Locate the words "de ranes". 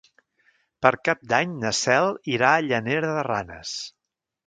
3.19-3.79